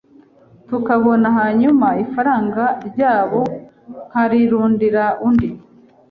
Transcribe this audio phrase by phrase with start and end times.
[0.67, 3.41] tukabana hanyuma ifaranga ryabo
[4.09, 5.49] nkarirundira undi